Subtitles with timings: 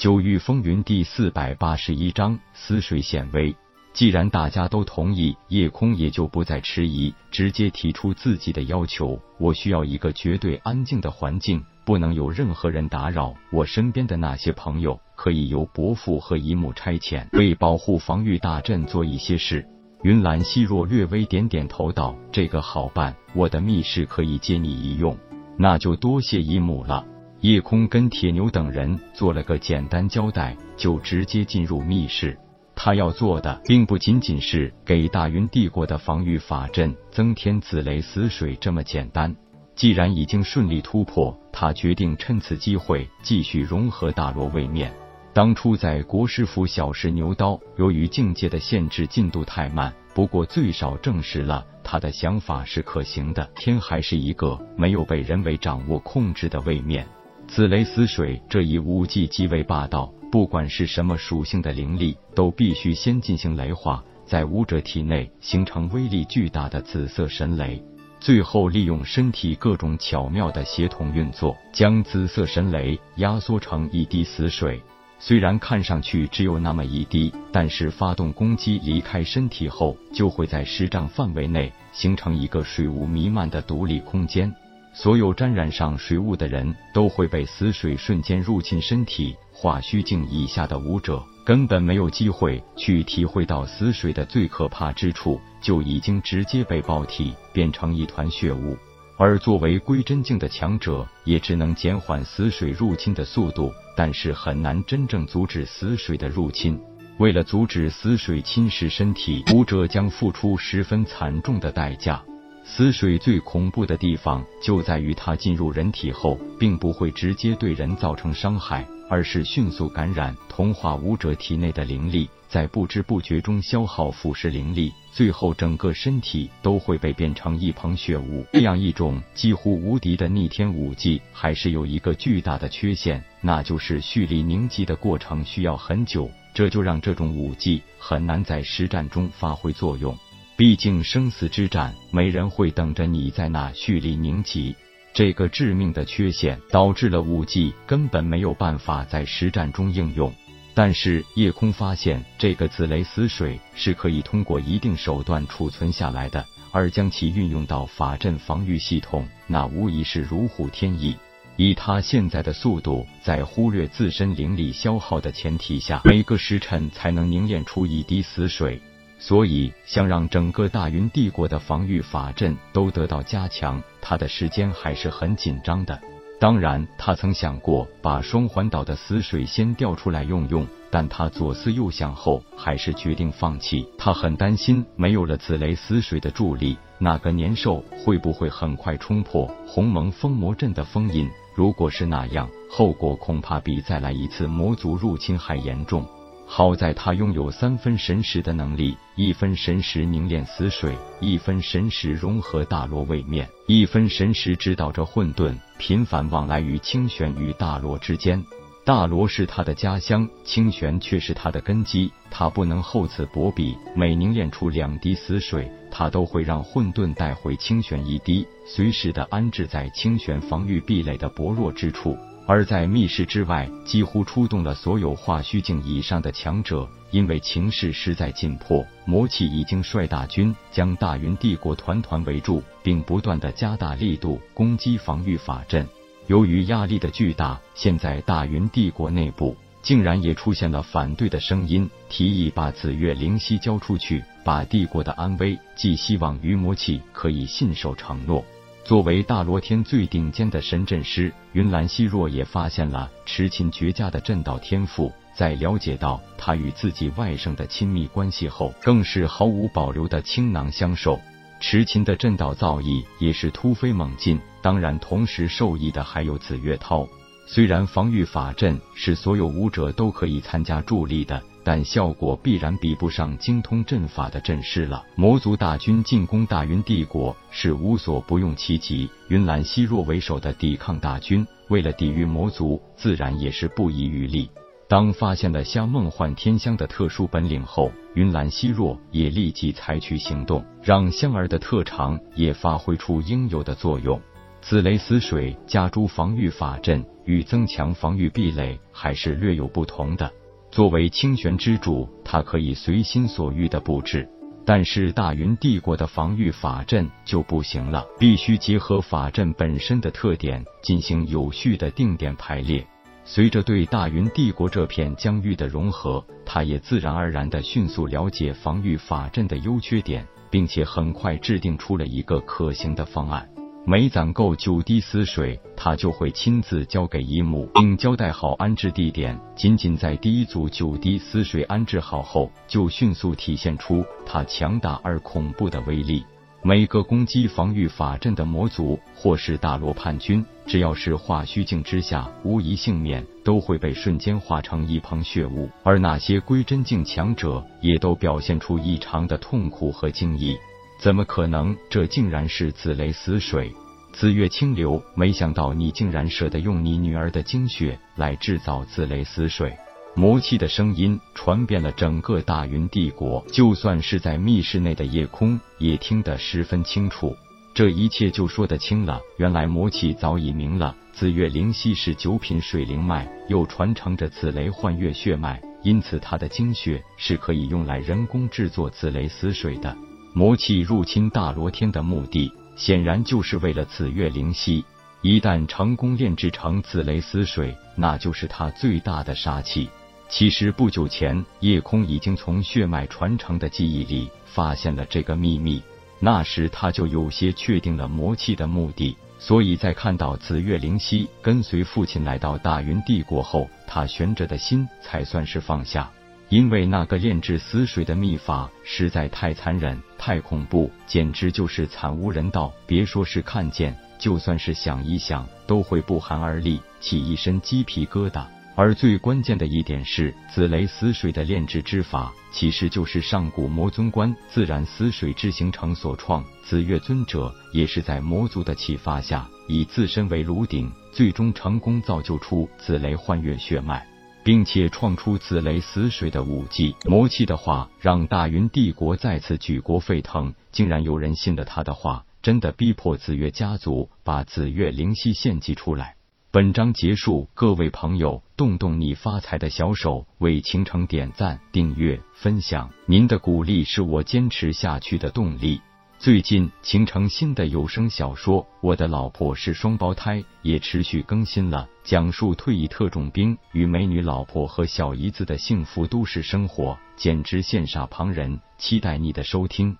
[0.00, 3.54] 九域风云第四百八十一章死水显微。
[3.92, 9.20] 既然大家都同意，夜空也就不再迟疑，直接提出自己的要求。
[9.38, 13.34] 我需要一个绝对安静的环境，不能有任何人打扰。
[13.52, 19.62] 我身边的那些朋友，可以由伯父和姨母差遣，为保护防御大阵做一些事。
[20.02, 25.14] 云岚希若略微点点头道：“这个好办，我的密室可以借你一用。”
[25.60, 27.04] 那就多谢姨母了。
[27.40, 32.38] 夜空跟铁牛等人做了个简单交代，就直接进入密室。
[32.74, 39.34] 他要做的，并不仅仅是给大云帝国的防御法阵增添紫雷死水这么简单。
[39.74, 44.92] 既然已经顺利突破，他决定趁此机会继续融合大罗位面。
[45.32, 49.90] 当初在国师府小试牛刀，由于境界的限制，进度太慢。
[50.12, 53.48] 不过最少证实了他的想法是可行的。
[53.54, 57.06] 天还是一个没有被人为掌握控制的位面。
[57.52, 60.12] 紫雷死水这一武技极为霸道。
[60.30, 67.82] 不管是什么属性的灵力，都必须先进行雷化，在武者体内形成威力巨大的紫色神雷，
[68.20, 74.80] 最后利用身体各种巧妙的协同运作，将紫色神雷压缩成一滴死水。
[75.18, 84.54] 虽然看上去只有那么一滴，但是发动攻击离开身体后，就会在十丈范围内形成一个水雾弥漫的独立空间。
[84.92, 89.36] 所有沾染上水雾的人都会被死水瞬间入侵身体。
[89.52, 98.76] 化虚境以下的武者根本没有机会去体会到死水的最可怕之处，就已经直接被爆体变成一团血雾。
[99.18, 106.80] 而作为归真境的强者，也只能减缓死水入侵的速度，但是很难真正阻止死水的入侵。
[107.18, 112.24] 为了阻止死水侵蚀身体，武者将付出十分惨重的代价。
[112.64, 118.86] 死水最恐怖的地方就在于它进入人体后，并不会直接对人造成伤害。
[119.10, 128.46] 而是迅速感染、同化武者体内的灵力，在不知不觉中消耗、腐蚀灵力，最后整个身体都会被变成一捧血雾。
[128.52, 140.16] 这样一种几乎无敌的逆天武技，还是有一个巨大的缺陷，那就是蓄力凝集的过程需要很久，这就让这种武技很难在实战中发挥作用。
[140.60, 144.76] 毕竟生死之战，没人会等着你在那蓄力凝集。
[145.14, 150.30] 这个致命的缺陷导致了武技根本没有办法在实战中应用。
[150.74, 161.16] 但是夜空发现，这个紫雷死水是可以通过一定手段储存下来的，而将其运用到法阵防御系统，那无疑是如虎添翼。
[161.56, 168.78] 以他现在的速度，在忽略自身灵力消耗的前提下，每个时辰才能凝练出一滴死水。
[169.20, 176.00] 所以，想让整个大云帝国的防御法阵都得到加强，他的时间还是很紧张的。
[176.40, 183.86] 当然，他曾想过把双环岛的死水先调出来用用，但他左思右想后，还是决定放弃。
[183.98, 191.28] 他很担心，没有了紫雷死水的助力，那个年兽会不会很快冲破鸿蒙封魔阵的封印？
[191.54, 196.08] 如果是那样，后果恐怕比再来一次魔族入侵还严重。
[196.52, 208.44] 好在他拥有三分神识的能力，一分神识凝练死水，一分神识融合大罗位面，一分神识指导着混沌，频繁往来于清玄与大罗之间。
[208.84, 213.76] 大罗是他的家乡，清玄却是他的根基，他不能厚此薄彼。
[213.94, 222.18] 每凝练出两滴死水，他都会让混沌带回清玄一滴，随时的安置在清玄防御壁垒的薄弱之处。
[222.52, 235.86] 而在密室之外，几乎出动了所有化虚境以上的强者，因为情势实在紧迫，魔气已经率大军将大云帝国团团围住，并不断的加大力度攻击防御法阵。
[236.26, 248.44] 由于压力的巨大，现在大云帝国内部竟然也出现了反对的声音，提议把紫月灵犀交出去，把帝国的安危寄希望于魔气可以信守承诺。
[248.90, 255.12] 作为大罗天最顶尖的神阵师，云岚希若也发现了痴琴绝佳的阵道天赋。
[255.32, 261.20] 在了解到他与自己外甥的亲密关系后，更是毫无保留的倾囊相授。
[261.60, 267.06] 痴琴的阵道造诣也是突飞猛进，当然，同时受益的还有紫月涛。
[267.46, 271.40] 虽然防御法阵是所有武者都可以参加助力的。
[271.70, 275.06] 但效果必然比不上精通阵法的阵师了。
[275.14, 284.50] 魔族大军进攻大云帝国是无所不用其极，云岚希若为首的抵抗大军，为了抵御魔族，自然也是不遗余力。
[284.88, 294.20] 当发现了虾梦幻天香的特殊本领后，云岚希若也立即采取行动，让香儿的特长也发挥出应有的作用。
[294.60, 300.28] 紫雷死水加诸防御法阵与增强防御壁垒还是略有不同的。
[300.70, 304.28] 作为清玄之主，他可以随心所欲的布置，
[304.64, 312.86] 但是大云帝国的防御法阵就不行了，必须结合法阵本身的特点进行有序的定点排列。
[313.24, 323.48] 随着对大云帝国这片疆域的融合，他也自然而然的迅速了解防御法阵的优缺点，并且很快制定出了一个可行的方案。
[323.86, 329.38] 每攒够九滴死水，他就会亲自交给一木，并交代好安置地点。
[329.56, 336.22] 仅仅在第一组九滴死水安置好后，就迅速体现出他强大而恐怖的威力。
[336.62, 345.70] 每个攻击防御法阵的魔族或是大罗叛军，只要是化虚境之下，无一幸免，都会被瞬间化成一捧血雾。
[345.82, 350.54] 而那些归真境强者，也都表现出异常的痛苦和惊异。
[351.00, 351.74] 怎么可能？
[351.88, 353.74] 这竟然是紫雷死水，
[354.12, 355.02] 紫月清流。
[355.14, 359.74] 没想到你竟然舍得用你女儿的精血来制造紫雷死水。
[360.14, 367.34] 魔气的声音传遍了整个大云帝国，就算是在密室内的夜空也听得十分清楚。
[367.72, 369.22] 这一切就说得清了。
[369.38, 379.96] 原来魔气早已明了，紫月灵犀是九品水灵脉，又传承着紫雷幻月血脉，因此它的精血是可以用来人工制作紫雷死水的。
[380.32, 384.84] 魔气入侵大罗天的目的，显然就是为了紫月灵犀。
[385.22, 389.88] 一旦成功炼制成紫雷丝水，那就是他最大的杀器。
[390.28, 395.82] 其实不久前，夜空已经从血脉传承的记忆里发现了这个秘密，
[396.20, 399.16] 那时他就有些确定了魔气的目的。
[399.38, 406.10] 所以在看到紫月灵犀跟随父亲来到大云帝国后，他悬着的心才算是放下。
[406.50, 412.72] 因为那个炼制死水的秘法实在太残忍、太恐怖，简直就是惨无人道。
[412.88, 418.44] 别说是看见，就算是想一想，都会不寒而栗，起一身鸡皮疙瘩。
[418.74, 426.44] 而最关键的一点是，紫雷死水的炼制之法，其实就是上古魔尊观自然死水之形成所创。
[426.64, 434.04] 紫月尊者也是在魔族的启发下，以自身为炉鼎，最终成功造就出紫雷幻月血脉。
[434.42, 440.54] 并且创出紫雷死水的武技魔气的话，让大云帝国再次举国沸腾。
[440.72, 446.16] 竟然有人信了他的话，真的逼迫紫月家族把紫月灵犀献祭出来。
[446.52, 455.80] 本章结束，各位朋友，动动你发财的小手，为倾城点赞、订阅、分享，您的鼓励是我坚持下去的动力。
[456.20, 468.60] 最近，形成新的有声小说《我的老婆是双胞胎》也持续更新了，讲述退役特种兵与美女老婆和小姨子的幸福都市生活，简直羡煞旁人。
[468.76, 469.96] 期待你的收听。